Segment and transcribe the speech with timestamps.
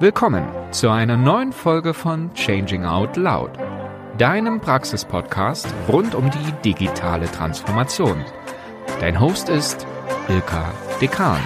[0.00, 3.52] Willkommen zu einer neuen Folge von Changing Out Loud,
[4.18, 8.24] deinem Praxispodcast rund um die digitale Transformation.
[8.98, 9.86] Dein Host ist
[10.28, 11.38] Ilka Dekan.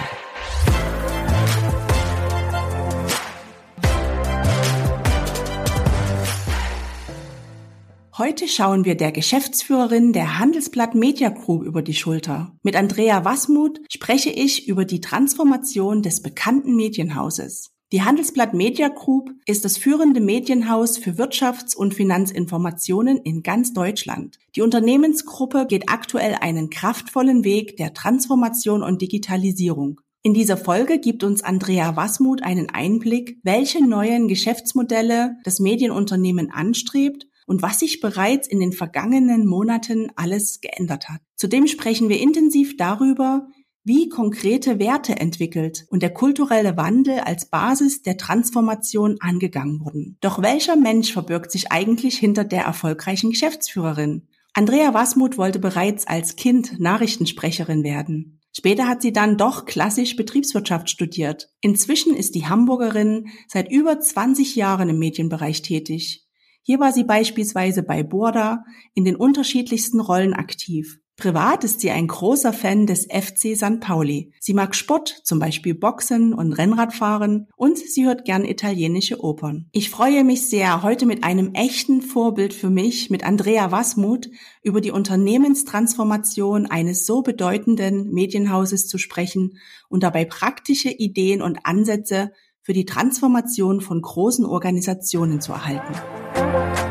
[8.17, 12.57] Heute schauen wir der Geschäftsführerin der Handelsblatt Media Group über die Schulter.
[12.63, 17.75] Mit Andrea Wasmuth spreche ich über die Transformation des bekannten Medienhauses.
[17.91, 24.37] Die Handelsblatt Media Group ist das führende Medienhaus für Wirtschafts- und Finanzinformationen in ganz Deutschland.
[24.55, 30.01] Die Unternehmensgruppe geht aktuell einen kraftvollen Weg der Transformation und Digitalisierung.
[30.21, 37.25] In dieser Folge gibt uns Andrea Wasmuth einen Einblick, welche neuen Geschäftsmodelle das Medienunternehmen anstrebt
[37.47, 41.21] und was sich bereits in den vergangenen Monaten alles geändert hat.
[41.35, 43.47] Zudem sprechen wir intensiv darüber,
[43.89, 50.15] wie konkrete Werte entwickelt und der kulturelle Wandel als Basis der Transformation angegangen wurden.
[50.21, 54.27] Doch welcher Mensch verbirgt sich eigentlich hinter der erfolgreichen Geschäftsführerin?
[54.53, 58.39] Andrea Wasmuth wollte bereits als Kind Nachrichtensprecherin werden.
[58.55, 61.49] Später hat sie dann doch klassisch Betriebswirtschaft studiert.
[61.59, 66.27] Inzwischen ist die Hamburgerin seit über 20 Jahren im Medienbereich tätig.
[66.61, 70.99] Hier war sie beispielsweise bei Borda in den unterschiedlichsten Rollen aktiv.
[71.19, 73.81] Privat ist sie ein großer Fan des FC St.
[73.81, 74.31] Pauli.
[74.39, 79.67] Sie mag Sport, zum Beispiel Boxen und Rennradfahren und sie hört gern italienische Opern.
[79.73, 84.29] Ich freue mich sehr, heute mit einem echten Vorbild für mich, mit Andrea Wasmuth,
[84.63, 89.57] über die Unternehmenstransformation eines so bedeutenden Medienhauses zu sprechen
[89.89, 92.31] und dabei praktische Ideen und Ansätze
[92.61, 96.88] für die Transformation von großen Organisationen zu erhalten.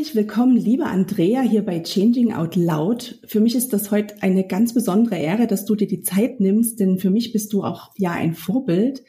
[0.00, 3.18] Herzlich willkommen, liebe Andrea, hier bei Changing Out Loud.
[3.26, 6.80] Für mich ist das heute eine ganz besondere Ehre, dass du dir die Zeit nimmst,
[6.80, 9.02] denn für mich bist du auch ja ein Vorbild.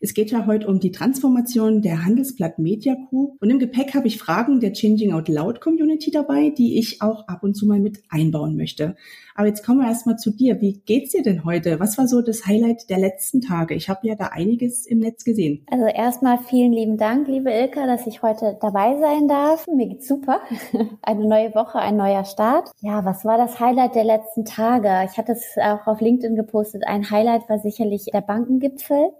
[0.00, 3.36] Es geht ja heute um die Transformation der Handelsblatt Media Group.
[3.40, 7.26] Und im Gepäck habe ich Fragen der Changing Out Loud Community dabei, die ich auch
[7.26, 8.94] ab und zu mal mit einbauen möchte.
[9.34, 10.60] Aber jetzt kommen wir erstmal zu dir.
[10.60, 11.80] Wie geht's dir denn heute?
[11.80, 13.74] Was war so das Highlight der letzten Tage?
[13.74, 15.66] Ich habe ja da einiges im Netz gesehen.
[15.68, 19.66] Also erstmal vielen lieben Dank, liebe Ilka, dass ich heute dabei sein darf.
[19.66, 20.42] Mir geht's super.
[21.02, 22.70] Eine neue Woche, ein neuer Start.
[22.82, 24.90] Ja, was war das Highlight der letzten Tage?
[25.10, 26.84] Ich hatte es auch auf LinkedIn gepostet.
[26.86, 29.10] Ein Highlight war sicherlich der Bankengipfel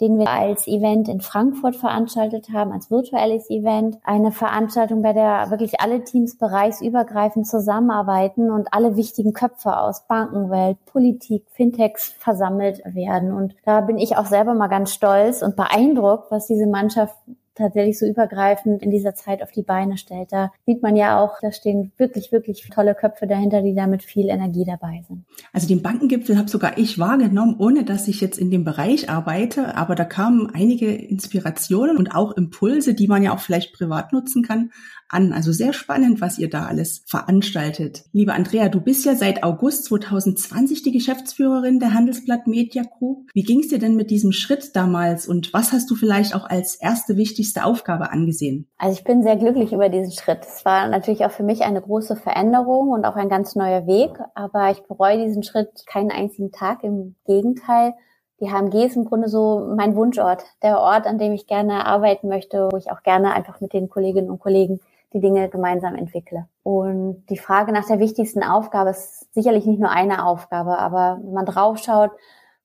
[0.00, 3.98] den wir als Event in Frankfurt veranstaltet haben, als virtuelles Event.
[4.02, 10.84] Eine Veranstaltung, bei der wirklich alle Teams bereichsübergreifend zusammenarbeiten und alle wichtigen Köpfe aus Bankenwelt,
[10.86, 13.32] Politik, Fintechs versammelt werden.
[13.32, 17.14] Und da bin ich auch selber mal ganz stolz und beeindruckt, was diese Mannschaft
[17.54, 20.32] tatsächlich so übergreifend in dieser Zeit auf die Beine stellt.
[20.32, 24.02] Da sieht man ja auch, da stehen wirklich, wirklich tolle Köpfe dahinter, die da mit
[24.02, 25.24] viel Energie dabei sind.
[25.52, 29.76] Also den Bankengipfel habe sogar ich wahrgenommen, ohne dass ich jetzt in dem Bereich arbeite,
[29.76, 34.42] aber da kamen einige Inspirationen und auch Impulse, die man ja auch vielleicht privat nutzen
[34.42, 34.70] kann,
[35.08, 35.32] an.
[35.32, 38.04] Also sehr spannend, was ihr da alles veranstaltet.
[38.12, 43.28] Liebe Andrea, du bist ja seit August 2020 die Geschäftsführerin der Handelsblatt Media Group.
[43.32, 46.48] Wie ging es dir denn mit diesem Schritt damals und was hast du vielleicht auch
[46.48, 48.68] als erste wichtigste Aufgabe angesehen?
[48.78, 50.40] Also ich bin sehr glücklich über diesen Schritt.
[50.42, 54.10] Es war natürlich auch für mich eine große Veränderung und auch ein ganz neuer Weg,
[54.34, 56.82] aber ich bereue diesen Schritt keinen einzigen Tag.
[56.82, 57.94] Im Gegenteil,
[58.40, 62.28] die HMG ist im Grunde so mein Wunschort, der Ort, an dem ich gerne arbeiten
[62.28, 64.80] möchte, wo ich auch gerne einfach mit den Kolleginnen und Kollegen
[65.14, 66.48] die Dinge gemeinsam entwickle.
[66.62, 71.32] Und die Frage nach der wichtigsten Aufgabe ist sicherlich nicht nur eine Aufgabe, aber wenn
[71.32, 72.10] man draufschaut,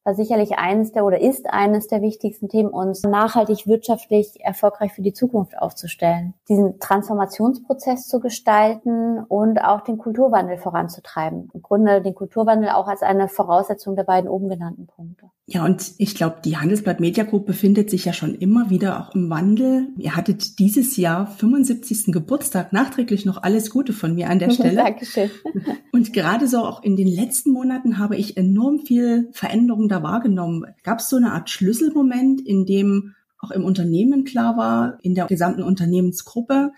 [0.10, 5.04] war sicherlich eines der oder ist eines der wichtigsten Themen, uns nachhaltig wirtschaftlich erfolgreich für
[5.04, 11.50] die Zukunft aufzustellen, diesen Transformationsprozess zu gestalten und auch den Kulturwandel voranzutreiben.
[11.54, 15.28] Im Grunde den Kulturwandel auch als eine Voraussetzung der beiden oben genannten Punkte.
[15.52, 19.16] Ja, und ich glaube, die Handelsblatt Media Group befindet sich ja schon immer wieder auch
[19.16, 19.88] im Wandel.
[19.98, 22.12] Ihr hattet dieses Jahr 75.
[22.12, 22.72] Geburtstag.
[22.72, 24.76] Nachträglich noch alles Gute von mir an der Stelle.
[24.76, 25.32] Dankeschön.
[25.92, 30.66] Und gerade so auch in den letzten Monaten habe ich enorm viel Veränderung da wahrgenommen.
[30.84, 35.28] Gab es so eine Art Schlüsselmoment, in dem auch im Unternehmen klar war, in der
[35.28, 36.72] gesamten Unternehmensgruppe,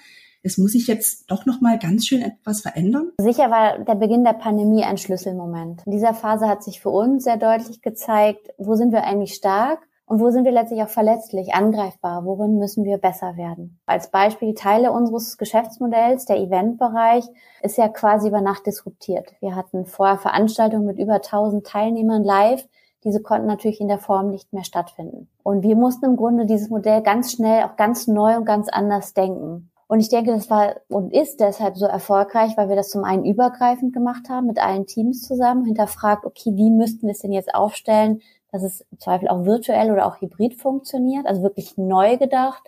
[0.44, 3.12] es muss sich jetzt doch noch mal ganz schön etwas verändern?
[3.20, 5.84] Sicher war der Beginn der Pandemie ein Schlüsselmoment.
[5.86, 9.88] In dieser Phase hat sich für uns sehr deutlich gezeigt, wo sind wir eigentlich stark
[10.06, 12.26] und wo sind wir letztlich auch verletzlich, angreifbar?
[12.26, 13.80] Worin müssen wir besser werden?
[13.86, 17.26] Als Beispiel, Teile unseres Geschäftsmodells, der Eventbereich,
[17.62, 19.36] ist ja quasi über Nacht disruptiert.
[19.42, 22.68] Wir hatten vorher Veranstaltungen mit über 1000 Teilnehmern live.
[23.04, 25.28] Diese konnten natürlich in der Form nicht mehr stattfinden.
[25.44, 29.14] Und wir mussten im Grunde dieses Modell ganz schnell auch ganz neu und ganz anders
[29.14, 29.72] denken.
[29.88, 33.26] Und ich denke, das war und ist deshalb so erfolgreich, weil wir das zum einen
[33.26, 37.54] übergreifend gemacht haben, mit allen Teams zusammen, hinterfragt, okay, wie müssten wir es denn jetzt
[37.54, 38.22] aufstellen,
[38.52, 42.64] dass es im Zweifel auch virtuell oder auch hybrid funktioniert, also wirklich neu gedacht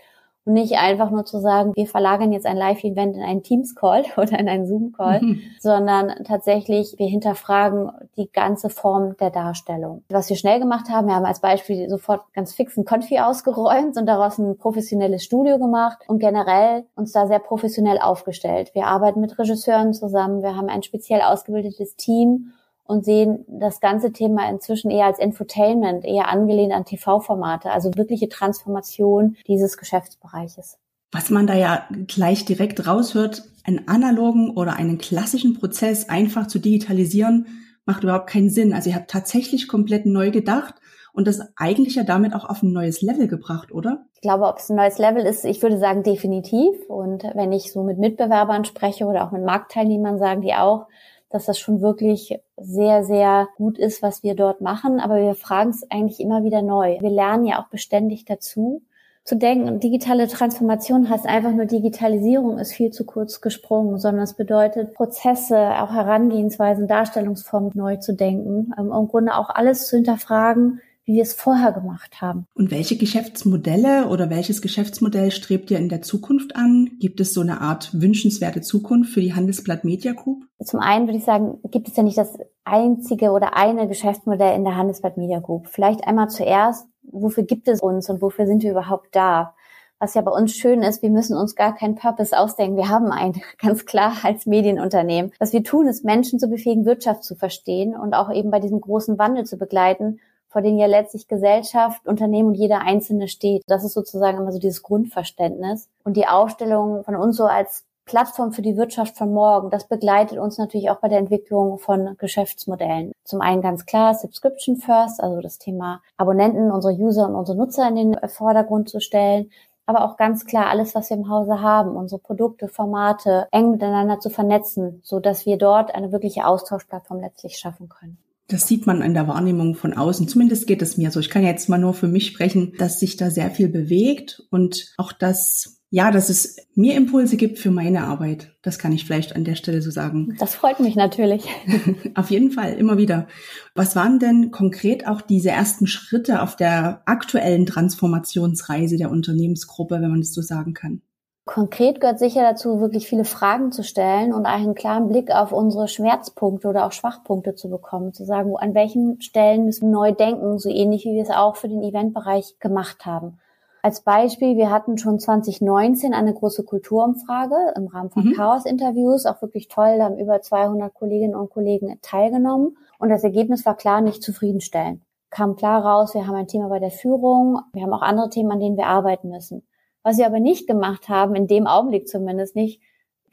[0.45, 4.39] und nicht einfach nur zu sagen, wir verlagern jetzt ein Live-Event in einen Teams-Call oder
[4.39, 5.41] in einen Zoom-Call, mhm.
[5.59, 10.03] sondern tatsächlich, wir hinterfragen die ganze Form der Darstellung.
[10.09, 13.97] Was wir schnell gemacht haben, wir haben als Beispiel sofort ganz fix ein Konfi ausgeräumt
[13.97, 18.71] und daraus ein professionelles Studio gemacht und generell uns da sehr professionell aufgestellt.
[18.73, 22.53] Wir arbeiten mit Regisseuren zusammen, wir haben ein speziell ausgebildetes Team
[22.85, 28.29] und sehen das ganze Thema inzwischen eher als Infotainment, eher angelehnt an TV-Formate, also wirkliche
[28.29, 30.77] Transformation dieses Geschäftsbereiches.
[31.11, 36.59] Was man da ja gleich direkt raushört, einen analogen oder einen klassischen Prozess einfach zu
[36.59, 37.47] digitalisieren,
[37.85, 38.73] macht überhaupt keinen Sinn.
[38.73, 40.75] Also ihr habt tatsächlich komplett neu gedacht
[41.13, 44.05] und das eigentlich ja damit auch auf ein neues Level gebracht, oder?
[44.15, 46.75] Ich glaube, ob es ein neues Level ist, ich würde sagen definitiv.
[46.87, 50.87] Und wenn ich so mit Mitbewerbern spreche oder auch mit Marktteilnehmern, sagen die auch,
[51.33, 54.99] dass das schon wirklich sehr, sehr gut ist, was wir dort machen.
[54.99, 56.97] Aber wir fragen es eigentlich immer wieder neu.
[56.99, 58.83] Wir lernen ja auch beständig dazu
[59.25, 64.33] zu denken, digitale Transformation heißt einfach nur Digitalisierung ist viel zu kurz gesprungen, sondern es
[64.33, 70.81] bedeutet Prozesse, auch Herangehensweisen, Darstellungsformen neu zu denken, um im Grunde auch alles zu hinterfragen,
[71.05, 72.47] wie wir es vorher gemacht haben.
[72.53, 76.91] Und welche Geschäftsmodelle oder welches Geschäftsmodell strebt ihr in der Zukunft an?
[76.99, 80.45] Gibt es so eine Art wünschenswerte Zukunft für die Handelsblatt Media Group?
[80.63, 84.63] Zum einen würde ich sagen, gibt es ja nicht das einzige oder eine Geschäftsmodell in
[84.63, 85.67] der Handelsblatt Media Group.
[85.67, 89.55] Vielleicht einmal zuerst, wofür gibt es uns und wofür sind wir überhaupt da?
[89.99, 92.75] Was ja bei uns schön ist, wir müssen uns gar keinen Purpose ausdenken.
[92.75, 95.31] Wir haben einen, ganz klar, als Medienunternehmen.
[95.39, 98.81] Was wir tun, ist Menschen zu befähigen, Wirtschaft zu verstehen und auch eben bei diesem
[98.81, 100.19] großen Wandel zu begleiten
[100.53, 103.63] vor denen ja letztlich Gesellschaft, Unternehmen und jeder Einzelne steht.
[103.65, 105.89] Das ist sozusagen immer so dieses Grundverständnis.
[106.03, 110.37] Und die Aufstellung von uns so als Plattform für die Wirtschaft von morgen, das begleitet
[110.37, 113.13] uns natürlich auch bei der Entwicklung von Geschäftsmodellen.
[113.23, 117.87] Zum einen ganz klar Subscription First, also das Thema Abonnenten, unsere User und unsere Nutzer
[117.87, 119.49] in den Vordergrund zu stellen
[119.85, 124.19] aber auch ganz klar alles, was wir im Hause haben, unsere Produkte, Formate eng miteinander
[124.19, 128.17] zu vernetzen, so dass wir dort eine wirkliche Austauschplattform letztlich schaffen können.
[128.47, 130.27] Das sieht man in der Wahrnehmung von außen.
[130.27, 131.19] Zumindest geht es mir so.
[131.19, 134.93] Ich kann jetzt mal nur für mich sprechen, dass sich da sehr viel bewegt und
[134.97, 138.51] auch das, ja, dass es mir Impulse gibt für meine Arbeit.
[138.63, 140.35] Das kann ich vielleicht an der Stelle so sagen.
[140.39, 141.45] Das freut mich natürlich.
[142.15, 143.27] auf jeden Fall, immer wieder.
[143.75, 150.09] Was waren denn konkret auch diese ersten Schritte auf der aktuellen Transformationsreise der Unternehmensgruppe, wenn
[150.09, 151.03] man das so sagen kann?
[151.45, 155.87] Konkret gehört sicher dazu, wirklich viele Fragen zu stellen und einen klaren Blick auf unsere
[155.87, 160.57] Schmerzpunkte oder auch Schwachpunkte zu bekommen, zu sagen, an welchen Stellen müssen wir neu denken,
[160.57, 163.37] so ähnlich wie wir es auch für den Eventbereich gemacht haben.
[163.85, 168.33] Als Beispiel, wir hatten schon 2019 eine große Kulturumfrage im Rahmen von mhm.
[168.33, 173.65] Chaos-Interviews, auch wirklich toll, da haben über 200 Kolleginnen und Kollegen teilgenommen und das Ergebnis
[173.65, 175.01] war klar nicht zufriedenstellend.
[175.29, 178.53] Kam klar raus, wir haben ein Thema bei der Führung, wir haben auch andere Themen,
[178.53, 179.67] an denen wir arbeiten müssen.
[180.01, 182.79] Was sie aber nicht gemacht haben, in dem Augenblick zumindest nicht,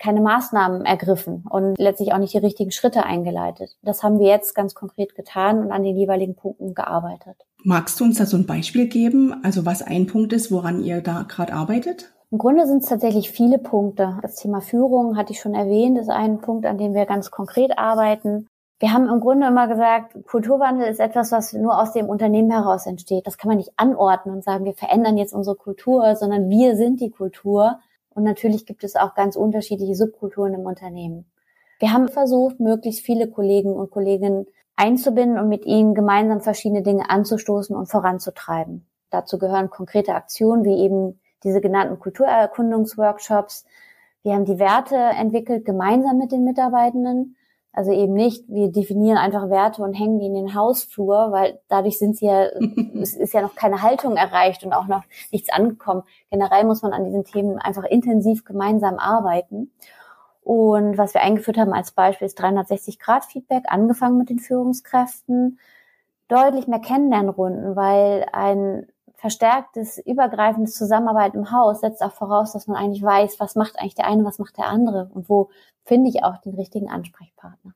[0.00, 3.76] keine Maßnahmen ergriffen und letztlich auch nicht die richtigen Schritte eingeleitet.
[3.82, 7.37] Das haben wir jetzt ganz konkret getan und an den jeweiligen Punkten gearbeitet.
[7.62, 11.02] Magst du uns da so ein Beispiel geben, also was ein Punkt ist, woran ihr
[11.02, 12.12] da gerade arbeitet?
[12.32, 14.19] Im Grunde sind es tatsächlich viele Punkte.
[14.23, 17.76] Das Thema Führung hatte ich schon erwähnt, ist ein Punkt, an dem wir ganz konkret
[17.76, 18.47] arbeiten.
[18.79, 22.87] Wir haben im Grunde immer gesagt, Kulturwandel ist etwas, was nur aus dem Unternehmen heraus
[22.87, 23.26] entsteht.
[23.26, 27.00] Das kann man nicht anordnen und sagen, wir verändern jetzt unsere Kultur, sondern wir sind
[27.00, 27.80] die Kultur.
[28.14, 31.31] Und natürlich gibt es auch ganz unterschiedliche Subkulturen im Unternehmen.
[31.79, 37.09] Wir haben versucht, möglichst viele Kollegen und Kolleginnen einzubinden und mit ihnen gemeinsam verschiedene Dinge
[37.09, 38.87] anzustoßen und voranzutreiben.
[39.11, 43.64] Dazu gehören konkrete Aktionen wie eben diese genannten Kulturerkundungsworkshops.
[44.23, 47.37] Wir haben die Werte entwickelt gemeinsam mit den Mitarbeitenden
[47.73, 51.99] also eben nicht, wir definieren einfach Werte und hängen die in den Hausflur, weil dadurch
[51.99, 52.45] sind sie ja,
[53.00, 56.03] es ist ja noch keine Haltung erreicht und auch noch nichts angekommen.
[56.31, 59.73] Generell muss man an diesen Themen einfach intensiv gemeinsam arbeiten.
[60.43, 65.61] Und was wir eingeführt haben als Beispiel ist 360-Grad-Feedback, angefangen mit den Führungskräften,
[66.27, 68.87] deutlich mehr Kennenlernrunden, weil ein
[69.21, 73.95] verstärktes, übergreifendes Zusammenarbeit im Haus setzt auch voraus, dass man eigentlich weiß, was macht eigentlich
[73.95, 75.50] der eine, was macht der andere und wo
[75.85, 77.75] finde ich auch den richtigen Ansprechpartner.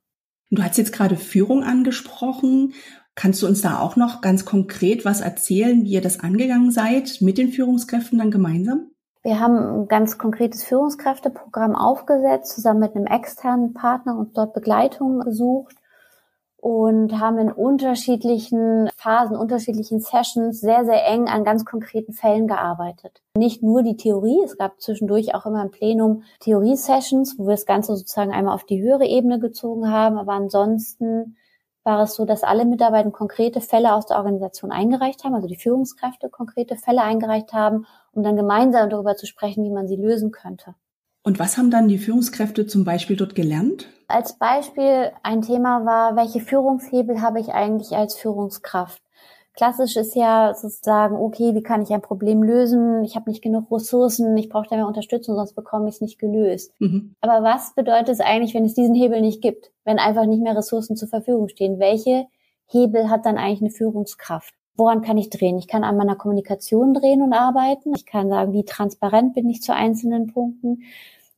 [0.50, 2.72] Du hast jetzt gerade Führung angesprochen.
[3.14, 7.18] Kannst du uns da auch noch ganz konkret was erzählen, wie ihr das angegangen seid
[7.20, 8.90] mit den Führungskräften dann gemeinsam?
[9.22, 15.20] Wir haben ein ganz konkretes Führungskräfteprogramm aufgesetzt, zusammen mit einem externen Partner und dort Begleitung
[15.20, 15.76] gesucht
[16.64, 23.20] und haben in unterschiedlichen Phasen, unterschiedlichen Sessions sehr, sehr eng an ganz konkreten Fällen gearbeitet.
[23.36, 27.66] Nicht nur die Theorie, es gab zwischendurch auch immer im Plenum Theorie-Sessions, wo wir das
[27.66, 31.36] Ganze sozusagen einmal auf die höhere Ebene gezogen haben, aber ansonsten
[31.82, 35.58] war es so, dass alle Mitarbeiter konkrete Fälle aus der Organisation eingereicht haben, also die
[35.58, 40.30] Führungskräfte konkrete Fälle eingereicht haben, um dann gemeinsam darüber zu sprechen, wie man sie lösen
[40.30, 40.74] könnte.
[41.24, 43.88] Und was haben dann die Führungskräfte zum Beispiel dort gelernt?
[44.06, 49.02] Als Beispiel ein Thema war, welche Führungshebel habe ich eigentlich als Führungskraft?
[49.54, 53.04] Klassisch ist ja sozusagen, okay, wie kann ich ein Problem lösen?
[53.04, 56.18] Ich habe nicht genug Ressourcen, ich brauche da mehr Unterstützung, sonst bekomme ich es nicht
[56.18, 56.72] gelöst.
[56.80, 57.14] Mhm.
[57.20, 60.56] Aber was bedeutet es eigentlich, wenn es diesen Hebel nicht gibt, wenn einfach nicht mehr
[60.56, 61.78] Ressourcen zur Verfügung stehen?
[61.78, 62.26] Welche
[62.66, 64.54] Hebel hat dann eigentlich eine Führungskraft?
[64.76, 65.56] Woran kann ich drehen?
[65.56, 67.92] Ich kann an meiner Kommunikation drehen und arbeiten.
[67.94, 70.82] Ich kann sagen, wie transparent bin ich zu einzelnen Punkten.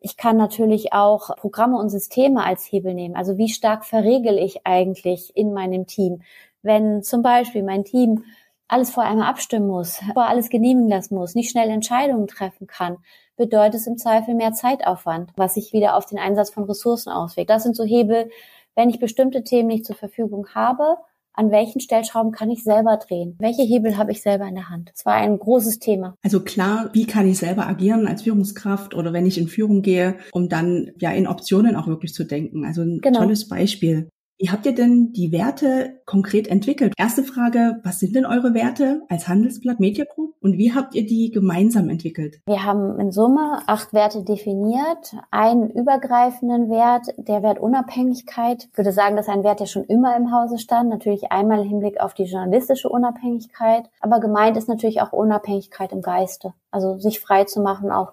[0.07, 3.17] Ich kann natürlich auch Programme und Systeme als Hebel nehmen.
[3.17, 6.23] Also wie stark verregel ich eigentlich in meinem Team?
[6.63, 8.23] Wenn zum Beispiel mein Team
[8.69, 12.99] alles vor einmal abstimmen muss, vor alles genehmigen lassen muss, nicht schnell Entscheidungen treffen kann,
[13.37, 17.51] bedeutet es im Zweifel mehr Zeitaufwand, was sich wieder auf den Einsatz von Ressourcen auswirkt.
[17.51, 18.31] Das sind so Hebel,
[18.77, 20.99] wenn ich bestimmte Themen nicht zur Verfügung habe,
[21.37, 23.37] an welchen Stellschrauben kann ich selber drehen?
[23.39, 24.91] Welche Hebel habe ich selber in der Hand?
[24.93, 26.17] Das war ein großes Thema.
[26.23, 30.17] Also klar, wie kann ich selber agieren als Führungskraft oder wenn ich in Führung gehe,
[30.33, 32.65] um dann ja in Optionen auch wirklich zu denken.
[32.65, 33.21] Also ein genau.
[33.21, 34.09] tolles Beispiel.
[34.39, 36.93] Wie habt ihr denn die Werte konkret entwickelt?
[36.99, 41.07] Erste Frage, was sind denn eure Werte als Handelsblatt Media Group und wie habt ihr
[41.07, 42.43] die gemeinsam entwickelt?
[42.45, 45.17] Wir haben in Summe acht Werte definiert.
[45.31, 48.69] Einen übergreifenden Wert, der Wert Unabhängigkeit.
[48.71, 50.91] Ich würde sagen, das ist ein Wert, der schon immer im Hause stand.
[50.91, 53.89] Natürlich einmal im Hinblick auf die journalistische Unabhängigkeit.
[54.01, 56.53] Aber gemeint ist natürlich auch Unabhängigkeit im Geiste.
[56.71, 58.13] Also sich frei zu machen, auch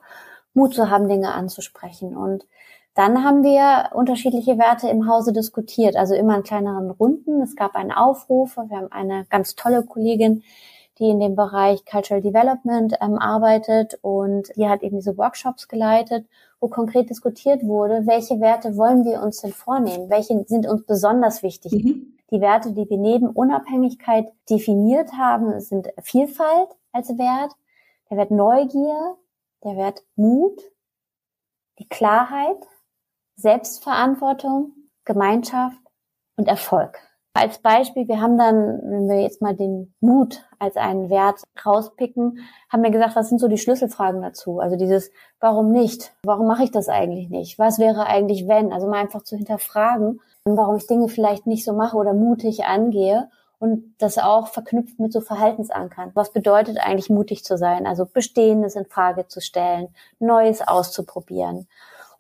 [0.54, 2.16] Mut zu haben, Dinge anzusprechen.
[2.16, 2.46] Und
[2.96, 7.42] dann haben wir unterschiedliche Werte im Hause diskutiert, also immer in kleineren Runden.
[7.42, 8.58] Es gab einen Aufruf.
[8.58, 10.44] Wir haben eine ganz tolle Kollegin,
[11.00, 16.28] die in dem Bereich Cultural Development ähm, arbeitet und die hat eben diese Workshops geleitet,
[16.60, 20.10] wo konkret diskutiert wurde, welche Werte wollen wir uns denn vornehmen?
[20.10, 21.72] Welche sind uns besonders wichtig?
[21.72, 22.14] Mhm.
[22.30, 27.54] Die Werte, die wir neben Unabhängigkeit definiert haben, sind Vielfalt als Wert,
[28.10, 29.16] der Wert Neugier,
[29.64, 30.62] der Wert Mut,
[31.80, 32.58] die Klarheit,
[33.36, 34.74] Selbstverantwortung,
[35.06, 35.78] Gemeinschaft
[36.38, 37.00] und Erfolg.
[37.36, 42.38] Als Beispiel, wir haben dann, wenn wir jetzt mal den Mut als einen Wert rauspicken,
[42.72, 44.60] haben wir gesagt, was sind so die Schlüsselfragen dazu?
[44.60, 46.14] Also dieses, warum nicht?
[46.24, 47.58] Warum mache ich das eigentlich nicht?
[47.58, 48.72] Was wäre eigentlich wenn?
[48.72, 53.30] Also mal einfach zu hinterfragen, warum ich Dinge vielleicht nicht so mache oder mutig angehe
[53.58, 56.12] und das auch verknüpft mit so Verhaltensankern.
[56.14, 57.88] Was bedeutet eigentlich mutig zu sein?
[57.88, 59.88] Also Bestehendes in Frage zu stellen,
[60.20, 61.68] Neues auszuprobieren.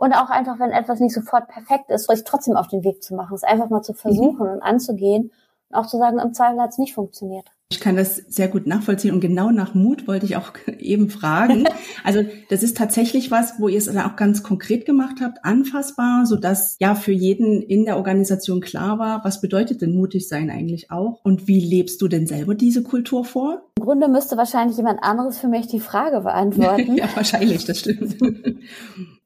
[0.03, 3.15] Und auch einfach, wenn etwas nicht sofort perfekt ist, sich trotzdem auf den Weg zu
[3.15, 4.53] machen, es einfach mal zu versuchen mhm.
[4.55, 5.31] und anzugehen
[5.69, 7.52] und auch zu sagen, im Zweifel hat es nicht funktioniert.
[7.73, 11.65] Ich kann das sehr gut nachvollziehen und genau nach Mut wollte ich auch eben fragen.
[12.05, 16.35] Also das ist tatsächlich was, wo ihr es auch ganz konkret gemacht habt, anfassbar, so
[16.35, 20.91] dass ja für jeden in der Organisation klar war, was bedeutet denn mutig sein eigentlich
[20.91, 23.69] auch und wie lebst du denn selber diese Kultur vor?
[23.77, 26.95] Im Grunde müsste wahrscheinlich jemand anderes für mich die Frage beantworten.
[26.97, 28.17] ja, wahrscheinlich, das stimmt.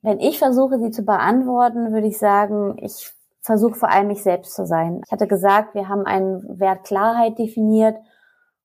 [0.03, 3.11] Wenn ich versuche, sie zu beantworten, würde ich sagen, ich
[3.41, 5.01] versuche vor allem mich selbst zu sein.
[5.05, 7.95] Ich hatte gesagt, wir haben einen Wert Klarheit definiert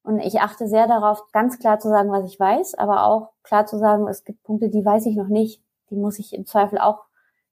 [0.03, 3.67] und ich achte sehr darauf, ganz klar zu sagen, was ich weiß, aber auch klar
[3.67, 5.63] zu sagen, es gibt Punkte, die weiß ich noch nicht.
[5.91, 7.05] Die muss ich im Zweifel auch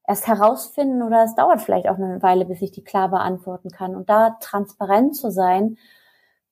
[0.07, 3.95] erst herausfinden oder es dauert vielleicht auch eine Weile, bis ich die klar beantworten kann.
[3.95, 5.77] Und da transparent zu sein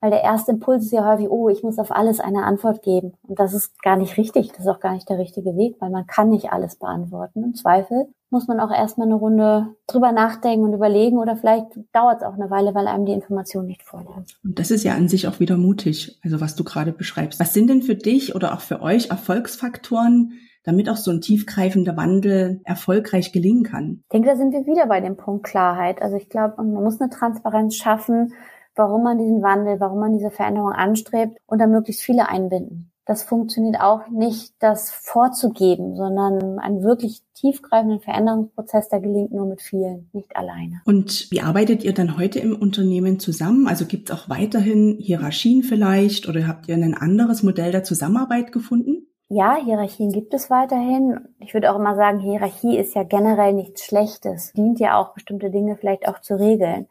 [0.01, 3.13] weil der erste Impuls ist ja häufig, oh, ich muss auf alles eine Antwort geben.
[3.27, 4.49] Und das ist gar nicht richtig.
[4.49, 7.43] Das ist auch gar nicht der richtige Weg, weil man kann nicht alles beantworten.
[7.43, 12.21] Im Zweifel muss man auch erstmal eine Runde drüber nachdenken und überlegen oder vielleicht dauert
[12.21, 14.37] es auch eine Weile, weil einem die Information nicht vorliegt.
[14.43, 17.39] Und das ist ja an sich auch wieder mutig, also was du gerade beschreibst.
[17.39, 20.33] Was sind denn für dich oder auch für euch Erfolgsfaktoren,
[20.63, 24.01] damit auch so ein tiefgreifender Wandel erfolgreich gelingen kann?
[24.03, 26.01] Ich denke, da sind wir wieder bei dem Punkt Klarheit.
[26.01, 28.33] Also ich glaube, man muss eine Transparenz schaffen,
[28.75, 32.91] warum man diesen Wandel, warum man diese Veränderung anstrebt und dann möglichst viele einbinden.
[33.09, 39.63] Das funktioniert auch nicht, das vorzugeben, sondern ein wirklich tiefgreifenden Veränderungsprozess, der gelingt nur mit
[39.63, 40.81] vielen, nicht alleine.
[40.85, 43.67] Und wie arbeitet ihr dann heute im Unternehmen zusammen?
[43.67, 48.51] Also gibt es auch weiterhin Hierarchien vielleicht oder habt ihr ein anderes Modell der Zusammenarbeit
[48.51, 49.07] gefunden?
[49.27, 51.19] Ja, Hierarchien gibt es weiterhin.
[51.39, 55.49] Ich würde auch immer sagen, Hierarchie ist ja generell nichts Schlechtes, dient ja auch bestimmte
[55.49, 56.85] Dinge vielleicht auch zu regeln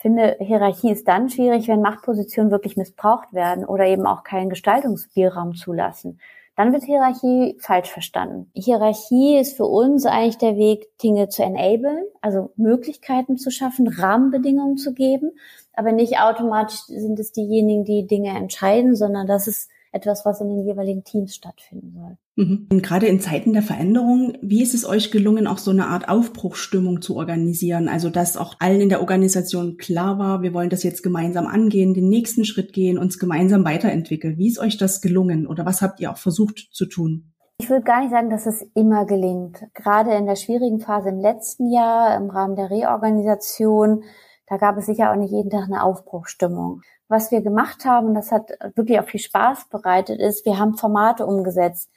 [0.00, 5.54] finde, Hierarchie ist dann schwierig, wenn Machtpositionen wirklich missbraucht werden oder eben auch keinen Gestaltungsspielraum
[5.54, 6.20] zulassen.
[6.56, 8.50] dann wird Hierarchie falsch verstanden.
[8.54, 14.76] Hierarchie ist für uns eigentlich der Weg, Dinge zu enablen, also Möglichkeiten zu schaffen, Rahmenbedingungen
[14.76, 15.30] zu geben,
[15.72, 20.48] aber nicht automatisch sind es diejenigen, die Dinge entscheiden, sondern das ist etwas, was in
[20.48, 22.16] den jeweiligen Teams stattfinden soll.
[22.36, 22.68] Mhm.
[22.70, 26.08] Und gerade in Zeiten der Veränderung, wie ist es euch gelungen, auch so eine Art
[26.08, 27.88] Aufbruchsstimmung zu organisieren?
[27.88, 31.94] Also, dass auch allen in der Organisation klar war, wir wollen das jetzt gemeinsam angehen,
[31.94, 34.38] den nächsten Schritt gehen, uns gemeinsam weiterentwickeln.
[34.38, 37.32] Wie ist euch das gelungen oder was habt ihr auch versucht zu tun?
[37.58, 39.62] Ich würde gar nicht sagen, dass es immer gelingt.
[39.74, 44.02] Gerade in der schwierigen Phase im letzten Jahr im Rahmen der Reorganisation,
[44.50, 48.30] da gab es sicher auch nicht jeden Tag eine Aufbruchsstimmung was wir gemacht haben, das
[48.30, 51.90] hat wirklich auch viel Spaß bereitet, ist, wir haben Formate umgesetzt,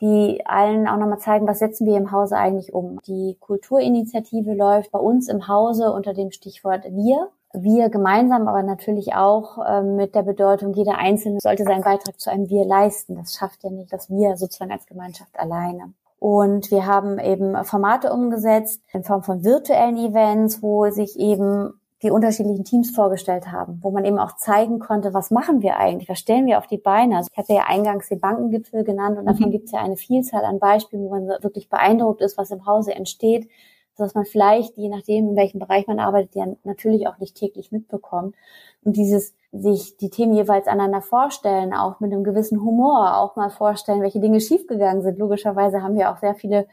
[0.00, 3.00] die allen auch nochmal zeigen, was setzen wir im Hause eigentlich um.
[3.06, 7.28] Die Kulturinitiative läuft bei uns im Hause unter dem Stichwort Wir.
[7.52, 12.30] Wir gemeinsam, aber natürlich auch äh, mit der Bedeutung, jeder Einzelne sollte seinen Beitrag zu
[12.30, 13.16] einem Wir leisten.
[13.16, 15.92] Das schafft ja nicht das Wir sozusagen als Gemeinschaft alleine.
[16.20, 22.10] Und wir haben eben Formate umgesetzt in Form von virtuellen Events, wo sich eben die
[22.10, 26.18] unterschiedlichen Teams vorgestellt haben, wo man eben auch zeigen konnte, was machen wir eigentlich, was
[26.18, 27.16] stellen wir auf die Beine.
[27.16, 29.50] Also ich hatte ja eingangs den Bankengipfel genannt und davon mhm.
[29.50, 32.94] gibt es ja eine Vielzahl an Beispielen, wo man wirklich beeindruckt ist, was im Hause
[32.94, 33.48] entsteht,
[33.96, 37.70] dass man vielleicht, je nachdem, in welchem Bereich man arbeitet, ja natürlich auch nicht täglich
[37.70, 38.34] mitbekommt.
[38.82, 43.50] Und dieses sich die Themen jeweils aneinander vorstellen, auch mit einem gewissen Humor, auch mal
[43.50, 45.18] vorstellen, welche Dinge schiefgegangen sind.
[45.18, 46.66] Logischerweise haben wir auch sehr viele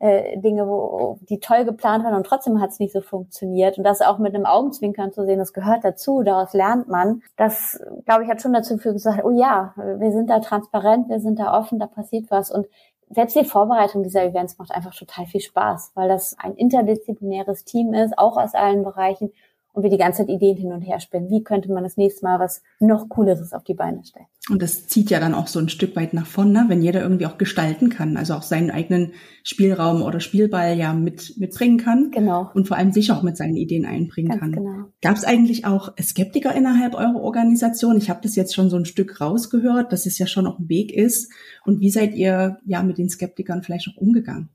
[0.00, 3.78] äh, Dinge, wo, die toll geplant waren und trotzdem hat es nicht so funktioniert.
[3.78, 7.22] Und das auch mit einem Augenzwinkern zu sehen, das gehört dazu, daraus lernt man.
[7.36, 11.20] Das, glaube ich, hat schon dazu geführt, gesagt, oh ja, wir sind da transparent, wir
[11.20, 12.50] sind da offen, da passiert was.
[12.50, 12.66] Und
[13.10, 17.94] selbst die Vorbereitung dieser Events macht einfach total viel Spaß, weil das ein interdisziplinäres Team
[17.94, 19.32] ist, auch aus allen Bereichen
[19.72, 21.30] und wir die ganze Zeit Ideen hin und her spinnen.
[21.30, 24.26] Wie könnte man das nächste Mal was noch Cooleres auf die Beine stellen?
[24.50, 27.26] Und das zieht ja dann auch so ein Stück weit nach vorne, wenn jeder irgendwie
[27.26, 29.12] auch gestalten kann, also auch seinen eigenen
[29.44, 32.10] Spielraum oder Spielball ja mit mitbringen kann.
[32.10, 32.50] Genau.
[32.54, 34.52] Und vor allem sich auch mit seinen Ideen einbringen Ganz kann.
[34.52, 34.84] Genau.
[35.02, 37.98] Gab es eigentlich auch Skeptiker innerhalb eurer Organisation?
[37.98, 40.68] Ich habe das jetzt schon so ein Stück rausgehört, dass es ja schon auch ein
[40.68, 41.30] Weg ist.
[41.64, 44.48] Und wie seid ihr ja mit den Skeptikern vielleicht auch umgegangen?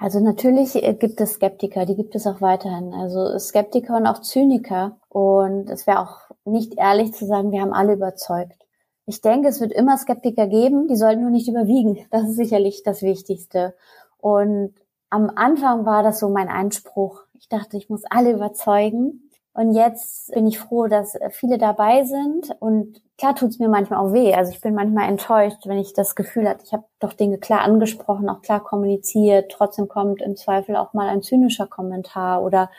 [0.00, 2.94] Also natürlich äh, gibt es Skeptiker, die gibt es auch weiterhin.
[2.94, 4.96] Also Skeptiker und auch Zyniker.
[5.10, 8.66] Und es wäre auch nicht ehrlich zu sagen, wir haben alle überzeugt.
[9.04, 11.98] Ich denke, es wird immer Skeptiker geben, die sollten nur nicht überwiegen.
[12.10, 13.74] Das ist sicherlich das Wichtigste.
[14.16, 14.72] Und
[15.10, 17.20] am Anfang war das so mein Einspruch.
[17.38, 19.29] Ich dachte, ich muss alle überzeugen.
[19.52, 22.50] Und jetzt bin ich froh, dass viele dabei sind.
[22.60, 24.32] Und klar tut's mir manchmal auch weh.
[24.32, 27.62] Also ich bin manchmal enttäuscht, wenn ich das Gefühl hatte, ich habe doch Dinge klar
[27.62, 29.50] angesprochen, auch klar kommuniziert.
[29.52, 32.70] Trotzdem kommt im Zweifel auch mal ein zynischer Kommentar oder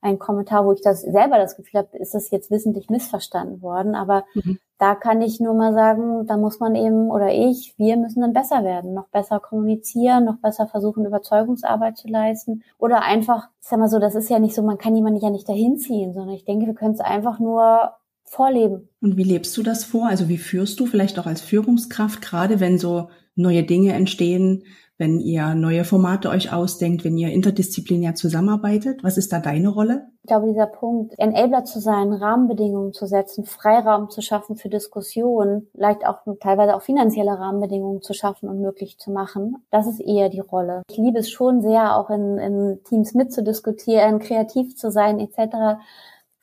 [0.00, 3.94] ein Kommentar, wo ich das selber das Gefühl habe, ist das jetzt wissentlich missverstanden worden.
[3.94, 4.58] Aber mhm.
[4.78, 8.32] da kann ich nur mal sagen, da muss man eben oder ich, wir müssen dann
[8.32, 12.62] besser werden, noch besser kommunizieren, noch besser versuchen, Überzeugungsarbeit zu leisten.
[12.78, 15.30] Oder einfach, ich sag mal so, das ist ja nicht so, man kann jemanden ja
[15.30, 17.92] nicht dahin ziehen, sondern ich denke, wir können es einfach nur
[18.24, 18.88] vorleben.
[19.00, 20.06] Und wie lebst du das vor?
[20.08, 24.64] Also wie führst du vielleicht auch als Führungskraft, gerade wenn so neue Dinge entstehen,
[24.98, 29.04] wenn ihr neue Formate euch ausdenkt, wenn ihr interdisziplinär zusammenarbeitet?
[29.04, 30.06] Was ist da deine Rolle?
[30.22, 35.68] Ich glaube, dieser Punkt, Enabler zu sein, Rahmenbedingungen zu setzen, Freiraum zu schaffen für Diskussionen,
[35.72, 40.30] vielleicht auch teilweise auch finanzielle Rahmenbedingungen zu schaffen und möglich zu machen, das ist eher
[40.30, 40.82] die Rolle.
[40.90, 45.78] Ich liebe es schon sehr, auch in, in Teams mitzudiskutieren, kreativ zu sein etc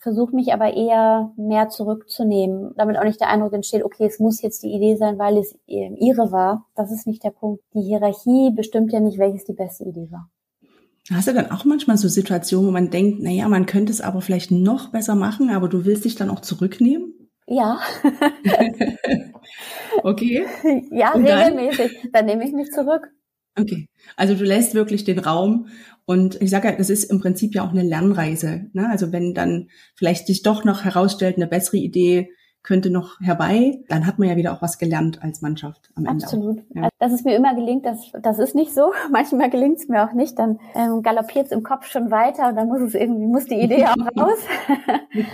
[0.03, 4.41] versuche mich aber eher mehr zurückzunehmen, damit auch nicht der Eindruck entsteht, okay, es muss
[4.41, 6.67] jetzt die Idee sein, weil es ihre war.
[6.75, 7.63] Das ist nicht der Punkt.
[7.73, 10.29] Die Hierarchie bestimmt ja nicht, welches die beste Idee war.
[11.09, 14.01] Hast du dann auch manchmal so Situationen, wo man denkt, na ja, man könnte es
[14.01, 17.13] aber vielleicht noch besser machen, aber du willst dich dann auch zurücknehmen?
[17.47, 17.79] Ja.
[20.03, 20.45] okay.
[20.91, 21.99] Ja, Und regelmäßig.
[22.03, 22.11] Dann?
[22.11, 23.09] dann nehme ich mich zurück.
[23.59, 23.87] Okay.
[24.15, 25.67] Also du lässt wirklich den Raum
[26.05, 28.69] und ich sage ja, das ist im Prinzip ja auch eine Lernreise.
[28.73, 28.89] Ne?
[28.89, 32.29] Also wenn dann vielleicht sich doch noch herausstellt, eine bessere Idee
[32.63, 36.23] könnte noch herbei, dann hat man ja wieder auch was gelernt als Mannschaft am Ende.
[36.23, 36.63] Absolut.
[36.73, 36.83] Ja.
[36.83, 38.93] Also, dass es mir immer gelingt, das, das ist nicht so.
[39.11, 40.39] Manchmal gelingt es mir auch nicht.
[40.39, 43.59] Dann ähm, galoppiert es im Kopf schon weiter und dann muss es irgendwie, muss die
[43.59, 44.39] Idee auch raus.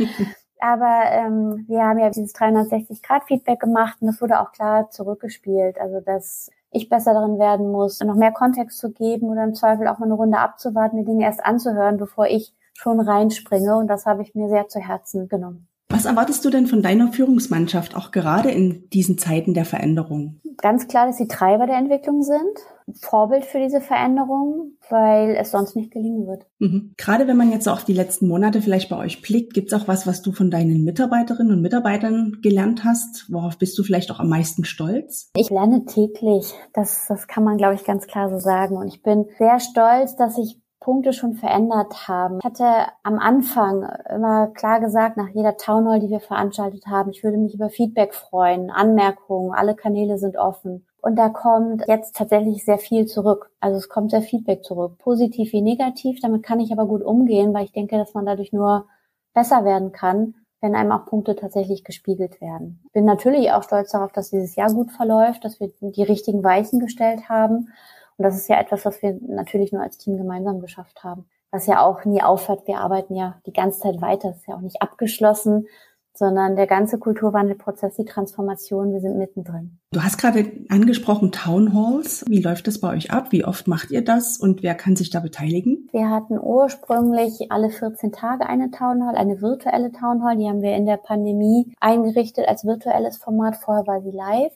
[0.61, 5.79] Aber ähm, wir haben ja dieses 360-Grad-Feedback gemacht und das wurde auch klar zurückgespielt.
[5.79, 9.87] Also dass ich besser darin werden muss, noch mehr Kontext zu geben oder im Zweifel
[9.87, 13.77] auch mal eine Runde abzuwarten, die Dinge erst anzuhören, bevor ich schon reinspringe.
[13.77, 15.68] Und das habe ich mir sehr zu Herzen genommen.
[15.91, 20.39] Was erwartest du denn von deiner Führungsmannschaft, auch gerade in diesen Zeiten der Veränderung?
[20.57, 22.59] Ganz klar, dass sie Treiber der Entwicklung sind,
[23.01, 26.45] Vorbild für diese Veränderung, weil es sonst nicht gelingen wird.
[26.59, 26.93] Mhm.
[26.97, 29.87] Gerade wenn man jetzt auf die letzten Monate vielleicht bei euch blickt, gibt es auch
[29.87, 33.31] was, was du von deinen Mitarbeiterinnen und Mitarbeitern gelernt hast?
[33.31, 35.31] Worauf bist du vielleicht auch am meisten stolz?
[35.35, 36.53] Ich lerne täglich.
[36.73, 38.77] Das, das kann man, glaube ich, ganz klar so sagen.
[38.77, 42.39] Und ich bin sehr stolz, dass ich Punkte schon verändert haben.
[42.39, 47.11] Ich hatte am Anfang immer klar gesagt, nach jeder Town Hall, die wir veranstaltet haben,
[47.11, 50.85] ich würde mich über Feedback freuen, Anmerkungen, alle Kanäle sind offen.
[51.01, 53.51] Und da kommt jetzt tatsächlich sehr viel zurück.
[53.59, 56.19] Also es kommt sehr Feedback zurück, positiv wie negativ.
[56.21, 58.87] Damit kann ich aber gut umgehen, weil ich denke, dass man dadurch nur
[59.33, 62.81] besser werden kann, wenn einem auch Punkte tatsächlich gespiegelt werden.
[62.85, 66.43] Ich bin natürlich auch stolz darauf, dass dieses Jahr gut verläuft, dass wir die richtigen
[66.43, 67.69] Weichen gestellt haben
[68.19, 71.25] und das ist ja etwas, was wir natürlich nur als Team gemeinsam geschafft haben.
[71.51, 72.67] Was ja auch nie aufhört.
[72.67, 74.27] Wir arbeiten ja die ganze Zeit weiter.
[74.27, 75.67] Das ist ja auch nicht abgeschlossen,
[76.13, 79.79] sondern der ganze Kulturwandelprozess, die Transformation, wir sind mittendrin.
[79.91, 82.25] Du hast gerade angesprochen Town Halls.
[82.27, 83.31] Wie läuft das bei euch ab?
[83.31, 85.87] Wie oft macht ihr das und wer kann sich da beteiligen?
[85.93, 90.35] Wir hatten ursprünglich alle 14 Tage eine Town Hall, eine virtuelle Town Hall.
[90.35, 93.55] Die haben wir in der Pandemie eingerichtet als virtuelles Format.
[93.55, 94.53] Vorher war sie live.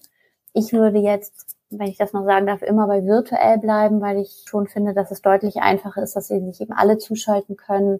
[0.51, 4.43] Ich würde jetzt wenn ich das noch sagen darf, immer bei virtuell bleiben, weil ich
[4.47, 7.99] schon finde, dass es deutlich einfacher ist, dass sie nicht eben alle zuschalten können,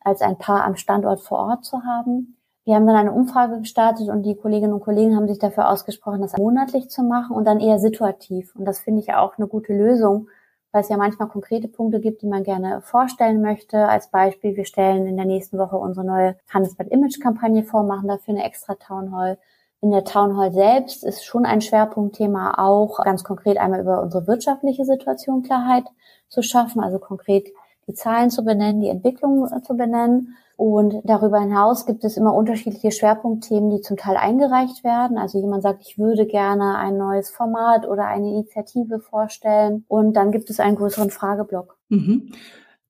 [0.00, 2.36] als ein paar am Standort vor Ort zu haben.
[2.64, 6.22] Wir haben dann eine Umfrage gestartet und die Kolleginnen und Kollegen haben sich dafür ausgesprochen,
[6.22, 8.54] das monatlich zu machen und dann eher situativ.
[8.56, 10.28] Und das finde ich auch eine gute Lösung,
[10.72, 13.86] weil es ja manchmal konkrete Punkte gibt, die man gerne vorstellen möchte.
[13.86, 18.08] Als Beispiel, wir stellen in der nächsten Woche unsere neue Handelsblatt Image Kampagne vor, machen
[18.08, 19.38] dafür eine extra Town Hall.
[19.84, 24.26] In der Town Hall selbst ist schon ein Schwerpunktthema auch ganz konkret einmal über unsere
[24.26, 25.84] wirtschaftliche Situation Klarheit
[26.30, 27.48] zu schaffen, also konkret
[27.86, 30.38] die Zahlen zu benennen, die Entwicklung zu benennen.
[30.56, 35.18] Und darüber hinaus gibt es immer unterschiedliche Schwerpunktthemen, die zum Teil eingereicht werden.
[35.18, 39.84] Also jemand sagt, ich würde gerne ein neues Format oder eine Initiative vorstellen.
[39.86, 41.76] Und dann gibt es einen größeren Frageblock.
[41.90, 42.32] Mhm.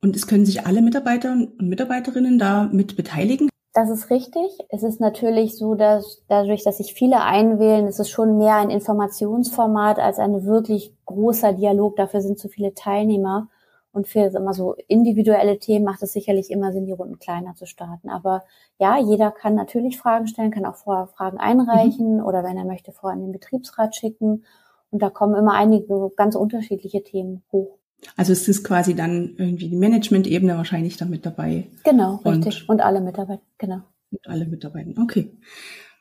[0.01, 3.49] Und es können sich alle Mitarbeiter und Mitarbeiterinnen da mit beteiligen?
[3.75, 4.57] Das ist richtig.
[4.69, 8.71] Es ist natürlich so, dass dadurch, dass sich viele einwählen, ist es schon mehr ein
[8.71, 11.97] Informationsformat als ein wirklich großer Dialog.
[11.97, 13.49] Dafür sind zu viele Teilnehmer.
[13.91, 17.67] Und für immer so individuelle Themen macht es sicherlich immer Sinn, die Runden kleiner zu
[17.67, 18.11] starten.
[18.11, 18.45] Aber
[18.79, 22.25] ja, jeder kann natürlich Fragen stellen, kann auch vorher Fragen einreichen mhm.
[22.25, 24.45] oder wenn er möchte, vorher in den Betriebsrat schicken.
[24.93, 27.77] Und da kommen immer einige ganz unterschiedliche Themen hoch.
[28.17, 31.69] Also es ist quasi dann irgendwie die Management-Ebene wahrscheinlich damit dabei.
[31.85, 32.69] Genau, und, richtig.
[32.69, 33.83] Und alle Mitarbeiter, genau.
[34.11, 35.33] Und alle Mitarbeiter, okay.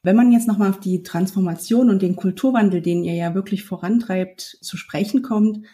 [0.04, 4.42] Wenn man jetzt nochmal auf die Transformation und den Kulturwandel, den ihr ja wirklich vorantreibt,
[4.42, 5.66] zu sprechen kommt,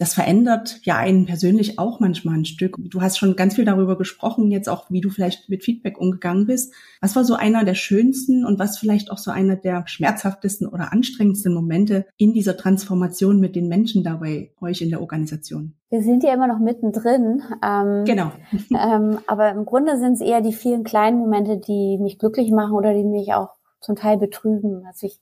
[0.00, 2.74] das verändert ja einen persönlich auch manchmal ein Stück.
[2.78, 6.46] Du hast schon ganz viel darüber gesprochen, jetzt auch, wie du vielleicht mit Feedback umgegangen
[6.46, 6.72] bist.
[7.02, 10.90] Was war so einer der schönsten und was vielleicht auch so einer der schmerzhaftesten oder
[10.94, 15.74] anstrengendsten Momente in dieser Transformation mit den Menschen dabei euch in der Organisation?
[15.90, 17.42] Wir sind ja immer noch mittendrin.
[17.62, 18.32] Ähm, genau.
[18.70, 22.72] ähm, aber im Grunde sind es eher die vielen kleinen Momente, die mich glücklich machen
[22.72, 23.50] oder die mich auch
[23.82, 24.82] zum Teil betrüben.
[24.86, 25.20] Also ich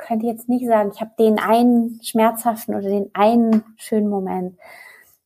[0.00, 4.58] könnte jetzt nicht sagen, ich habe den einen schmerzhaften oder den einen schönen Moment.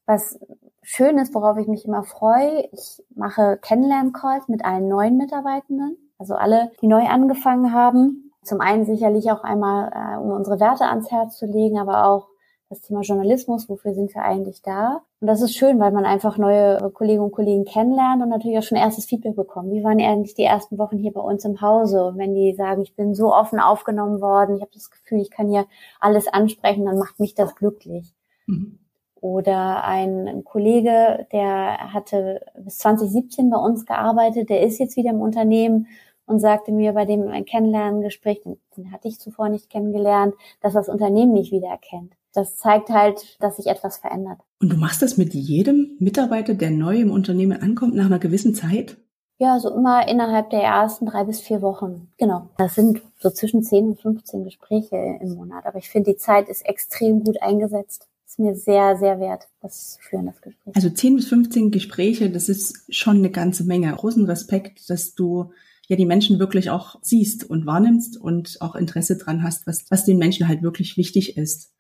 [0.07, 0.39] Was
[0.83, 6.35] schön ist, worauf ich mich immer freue, ich mache Kennenlern-Calls mit allen neuen Mitarbeitenden, also
[6.35, 8.33] alle, die neu angefangen haben.
[8.43, 12.29] Zum einen sicherlich auch einmal, äh, um unsere Werte ans Herz zu legen, aber auch
[12.69, 15.03] das Thema Journalismus, wofür sind wir eigentlich da?
[15.25, 18.63] Und das ist schön, weil man einfach neue Kolleginnen und Kollegen kennenlernt und natürlich auch
[18.63, 19.73] schon erstes Feedback bekommt.
[19.73, 22.05] Wie waren eigentlich die ersten Wochen hier bei uns im Hause?
[22.05, 25.31] Und wenn die sagen, ich bin so offen aufgenommen worden, ich habe das Gefühl, ich
[25.31, 25.65] kann hier
[25.99, 28.13] alles ansprechen, dann macht mich das glücklich.
[28.45, 28.81] Mhm.
[29.19, 35.23] Oder ein Kollege, der hatte bis 2017 bei uns gearbeitet, der ist jetzt wieder im
[35.23, 35.87] Unternehmen
[36.27, 38.43] und sagte mir bei dem Kennenlerngespräch,
[38.77, 43.57] den hatte ich zuvor nicht kennengelernt, dass das Unternehmen mich wiedererkennt das zeigt halt, dass
[43.57, 44.41] sich etwas verändert.
[44.61, 48.55] Und du machst das mit jedem Mitarbeiter, der neu im Unternehmen ankommt, nach einer gewissen
[48.55, 48.97] Zeit?
[49.39, 52.09] Ja, so immer innerhalb der ersten drei bis vier Wochen.
[52.19, 52.51] Genau.
[52.57, 55.67] Das sind so zwischen zehn und 15 Gespräche im Monat.
[55.67, 58.09] Aber ich finde, die Zeit ist extrem gut eingesetzt.
[58.27, 60.77] Ist mir sehr, sehr wert, das Führen des Gesprächs.
[60.77, 63.93] Also zehn bis 15 Gespräche, das ist schon eine ganze Menge.
[63.93, 65.51] Großen Respekt, dass du
[65.89, 70.05] ja die Menschen wirklich auch siehst und wahrnimmst und auch Interesse dran hast, was, was
[70.05, 71.74] den Menschen halt wirklich wichtig ist.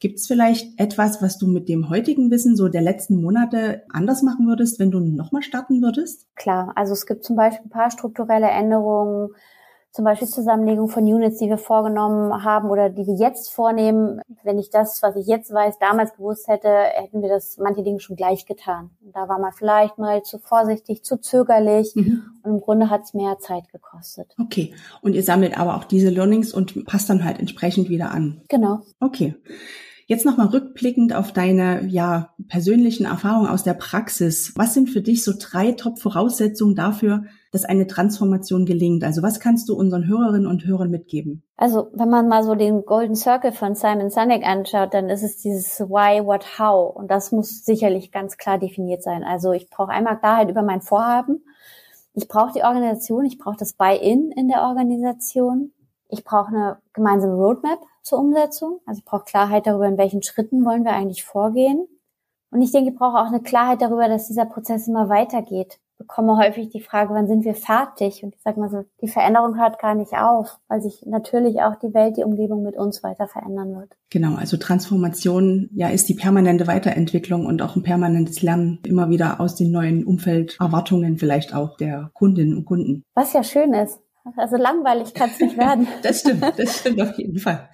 [0.00, 4.22] Gibt es vielleicht etwas, was du mit dem heutigen Wissen so der letzten Monate anders
[4.22, 6.26] machen würdest, wenn du nochmal starten würdest?
[6.36, 9.30] Klar, also es gibt zum Beispiel ein paar strukturelle Änderungen.
[9.90, 14.20] zum Beispiel Zusammenlegung von Units, die wir vorgenommen haben oder die wir jetzt vornehmen.
[14.44, 17.98] Wenn ich das, was ich jetzt weiß, damals gewusst hätte, hätten wir das manche Dinge
[17.98, 18.90] schon gleich getan.
[19.04, 22.22] Und da war man vielleicht mal zu vorsichtig, zu zögerlich mhm.
[22.44, 24.34] und im Grunde hat es mehr Zeit gekostet.
[24.40, 24.72] Okay.
[25.02, 28.42] Und ihr sammelt aber auch diese Learnings und passt dann halt entsprechend wieder an.
[28.48, 28.82] Genau.
[29.00, 29.34] Okay.
[30.10, 34.54] Jetzt nochmal rückblickend auf deine ja, persönlichen Erfahrungen aus der Praxis.
[34.56, 39.04] Was sind für dich so drei Top-Voraussetzungen dafür, dass eine Transformation gelingt?
[39.04, 41.42] Also was kannst du unseren Hörerinnen und Hörern mitgeben?
[41.58, 45.36] Also wenn man mal so den Golden Circle von Simon Sinek anschaut, dann ist es
[45.36, 46.96] dieses Why, What, How.
[46.96, 49.22] Und das muss sicherlich ganz klar definiert sein.
[49.24, 51.44] Also ich brauche einmal Klarheit über mein Vorhaben.
[52.14, 55.74] Ich brauche die Organisation, ich brauche das Buy-in in der Organisation.
[56.08, 58.80] Ich brauche eine gemeinsame Roadmap zur Umsetzung.
[58.86, 61.86] Also ich brauche Klarheit darüber, in welchen Schritten wollen wir eigentlich vorgehen.
[62.50, 65.78] Und ich denke, ich brauche auch eine Klarheit darüber, dass dieser Prozess immer weitergeht.
[65.92, 68.22] Ich bekomme häufig die Frage, wann sind wir fertig?
[68.22, 71.74] Und ich sage mal so, die Veränderung hört gar nicht auf, weil sich natürlich auch
[71.76, 73.90] die Welt, die Umgebung mit uns weiter verändern wird.
[74.08, 79.40] Genau, also Transformation ja ist die permanente Weiterentwicklung und auch ein permanentes Lernen immer wieder
[79.40, 83.02] aus den neuen Umfelderwartungen vielleicht auch der Kundinnen und Kunden.
[83.14, 84.00] Was ja schön ist.
[84.36, 85.86] Also langweilig kann es nicht werden.
[86.02, 87.68] das stimmt, das stimmt auf jeden Fall.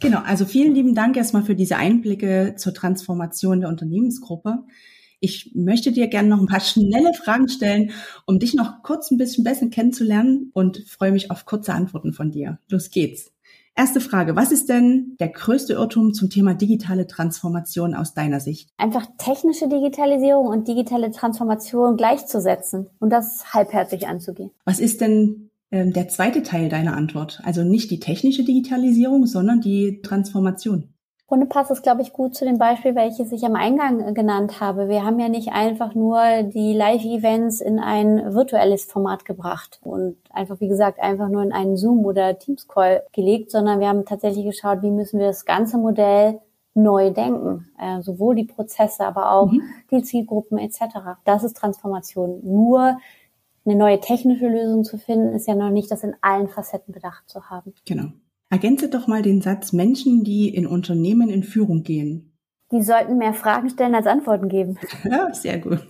[0.00, 4.64] Genau, also vielen lieben Dank erstmal für diese Einblicke zur Transformation der Unternehmensgruppe.
[5.20, 7.90] Ich möchte dir gerne noch ein paar schnelle Fragen stellen,
[8.24, 12.30] um dich noch kurz ein bisschen besser kennenzulernen und freue mich auf kurze Antworten von
[12.30, 12.58] dir.
[12.70, 13.30] Los geht's.
[13.76, 18.70] Erste Frage, was ist denn der größte Irrtum zum Thema digitale Transformation aus deiner Sicht?
[18.78, 24.50] Einfach technische Digitalisierung und digitale Transformation gleichzusetzen und das halbherzig anzugehen.
[24.64, 27.40] Was ist denn ähm, der zweite Teil deiner Antwort.
[27.44, 30.92] Also nicht die technische Digitalisierung, sondern die Transformation.
[31.30, 34.60] Grunde passt es, glaube ich, gut zu dem Beispiel, welches ich am Eingang äh, genannt
[34.60, 34.88] habe.
[34.88, 40.58] Wir haben ja nicht einfach nur die Live-Events in ein virtuelles Format gebracht und einfach,
[40.58, 44.82] wie gesagt, einfach nur in einen Zoom- oder Teams-Call gelegt, sondern wir haben tatsächlich geschaut,
[44.82, 46.40] wie müssen wir das ganze Modell
[46.74, 49.62] neu denken, äh, sowohl die Prozesse, aber auch mhm.
[49.92, 50.80] die Zielgruppen etc.
[51.24, 52.40] Das ist Transformation.
[52.42, 52.98] Nur
[53.64, 57.28] eine neue technische Lösung zu finden, ist ja noch nicht, das in allen Facetten bedacht
[57.28, 57.74] zu haben.
[57.86, 58.06] Genau.
[58.48, 62.26] Ergänze doch mal den Satz Menschen, die in Unternehmen in Führung gehen.
[62.72, 64.78] Die sollten mehr Fragen stellen als Antworten geben.
[65.04, 65.80] Ja, sehr gut.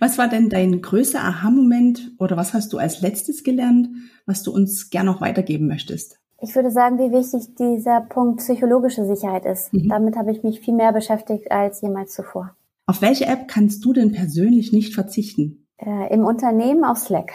[0.00, 3.88] Was war denn dein größter Aha-Moment oder was hast du als letztes gelernt,
[4.26, 6.18] was du uns gern noch weitergeben möchtest?
[6.42, 9.72] Ich würde sagen, wie wichtig dieser Punkt psychologische Sicherheit ist.
[9.72, 9.88] Mhm.
[9.88, 12.54] Damit habe ich mich viel mehr beschäftigt als jemals zuvor.
[12.86, 15.66] Auf welche App kannst du denn persönlich nicht verzichten?
[15.80, 17.32] Äh, Im Unternehmen auf Slack.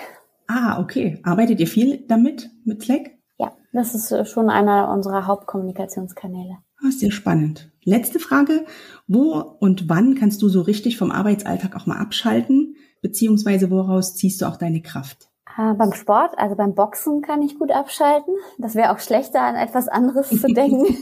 [0.47, 1.19] Ah, okay.
[1.23, 3.11] Arbeitet ihr viel damit, mit Slack?
[3.37, 6.57] Ja, das ist äh, schon einer unserer Hauptkommunikationskanäle.
[6.77, 7.71] Ah, sehr spannend.
[7.83, 8.65] Letzte Frage.
[9.07, 12.75] Wo und wann kannst du so richtig vom Arbeitsalltag auch mal abschalten?
[13.01, 15.29] Beziehungsweise woraus ziehst du auch deine Kraft?
[15.57, 18.35] Äh, beim Sport, also beim Boxen kann ich gut abschalten.
[18.59, 20.97] Das wäre auch schlechter, an etwas anderes zu denken.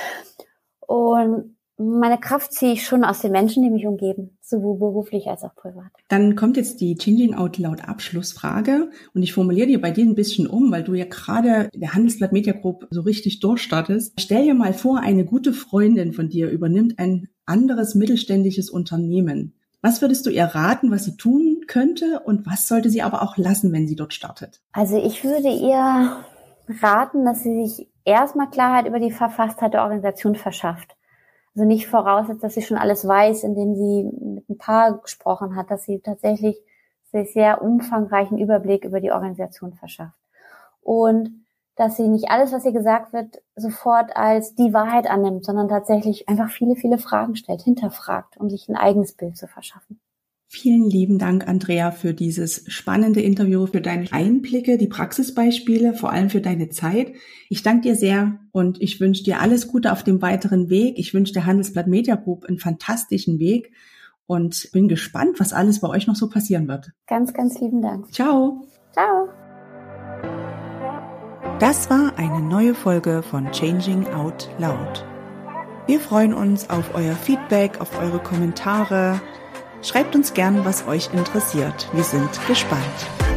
[0.86, 5.42] und meine Kraft ziehe ich schon aus den Menschen, die mich umgeben, sowohl beruflich als
[5.44, 5.90] auch privat.
[6.08, 10.14] Dann kommt jetzt die Changing Out Loud Abschlussfrage und ich formuliere dir bei dir ein
[10.14, 14.20] bisschen um, weil du ja gerade der Handelsblatt Media Group so richtig durchstartest.
[14.20, 19.54] Stell dir mal vor, eine gute Freundin von dir übernimmt ein anderes mittelständisches Unternehmen.
[19.80, 23.38] Was würdest du ihr raten, was sie tun könnte und was sollte sie aber auch
[23.38, 24.60] lassen, wenn sie dort startet?
[24.72, 26.16] Also ich würde ihr
[26.82, 30.94] raten, dass sie sich erstmal Klarheit über die Verfasstheit der Organisation verschafft
[31.54, 35.70] also nicht voraussetzt, dass sie schon alles weiß, indem sie mit ein paar gesprochen hat,
[35.70, 36.60] dass sie tatsächlich
[37.10, 40.16] sich sehr umfangreichen Überblick über die Organisation verschafft.
[40.80, 41.44] Und
[41.76, 46.28] dass sie nicht alles, was ihr gesagt wird, sofort als die Wahrheit annimmt, sondern tatsächlich
[46.28, 50.00] einfach viele, viele Fragen stellt, hinterfragt, um sich ein eigenes Bild zu verschaffen.
[50.52, 56.28] Vielen lieben Dank, Andrea, für dieses spannende Interview, für deine Einblicke, die Praxisbeispiele, vor allem
[56.28, 57.12] für deine Zeit.
[57.48, 60.98] Ich danke dir sehr und ich wünsche dir alles Gute auf dem weiteren Weg.
[60.98, 63.70] Ich wünsche der Handelsblatt Media Group einen fantastischen Weg
[64.26, 66.90] und bin gespannt, was alles bei euch noch so passieren wird.
[67.06, 68.12] Ganz, ganz lieben Dank.
[68.12, 68.66] Ciao.
[68.90, 69.28] Ciao.
[71.60, 75.06] Das war eine neue Folge von Changing Out Loud.
[75.86, 79.20] Wir freuen uns auf euer Feedback, auf eure Kommentare
[79.82, 81.88] Schreibt uns gern, was euch interessiert.
[81.92, 83.29] Wir sind gespannt.